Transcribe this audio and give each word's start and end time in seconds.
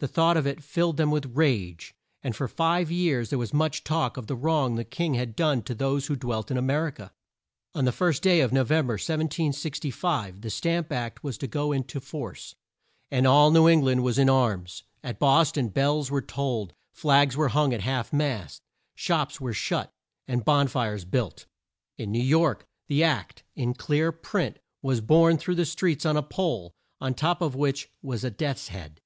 The 0.00 0.08
thought 0.08 0.36
of 0.36 0.46
it 0.46 0.62
filled 0.62 0.98
them 0.98 1.10
with 1.10 1.34
rage; 1.34 1.94
and 2.22 2.36
for 2.36 2.48
five 2.48 2.90
years 2.90 3.30
there 3.30 3.38
was 3.38 3.54
much 3.54 3.82
talk 3.82 4.18
of 4.18 4.26
the 4.26 4.36
wrong 4.36 4.74
the 4.74 4.84
king 4.84 5.14
had 5.14 5.34
done 5.34 5.62
to 5.62 5.74
those 5.74 6.04
who 6.06 6.16
dwelt 6.16 6.50
in 6.50 6.58
A 6.58 6.60
mer 6.60 6.88
i 6.88 6.90
ca. 6.90 7.10
On 7.74 7.86
the 7.86 7.90
first 7.90 8.22
day 8.22 8.40
of 8.42 8.52
No 8.52 8.62
vem 8.62 8.88
ber, 8.88 8.98
1765, 8.98 10.42
the 10.42 10.50
Stamp 10.50 10.92
Act 10.92 11.24
was 11.24 11.38
to 11.38 11.46
go 11.46 11.72
in 11.72 11.82
to 11.84 11.98
force, 11.98 12.54
and 13.10 13.26
all 13.26 13.50
New 13.50 13.66
Eng 13.66 13.80
land 13.80 14.02
was 14.02 14.18
in 14.18 14.28
arms. 14.28 14.82
At 15.02 15.18
Bos 15.18 15.50
ton 15.52 15.68
bells 15.70 16.10
were 16.10 16.20
tolled; 16.20 16.74
flags 16.92 17.34
were 17.34 17.48
hung 17.48 17.72
at 17.72 17.80
half 17.80 18.12
mast; 18.12 18.60
shops 18.94 19.40
were 19.40 19.54
shut, 19.54 19.90
and 20.28 20.44
bon 20.44 20.68
fires 20.68 21.06
built. 21.06 21.46
In 21.96 22.12
New 22.12 22.22
York, 22.22 22.66
the 22.88 23.02
Act 23.02 23.44
in 23.54 23.72
clear 23.72 24.12
print 24.12 24.58
was 24.82 25.00
borne 25.00 25.38
through 25.38 25.54
the 25.54 25.64
streets 25.64 26.04
on 26.04 26.18
a 26.18 26.22
pole, 26.22 26.74
on 27.00 27.14
top 27.14 27.40
of 27.40 27.54
which 27.54 27.88
was 28.02 28.24
a 28.24 28.30
death's 28.30 28.68
head. 28.68 29.00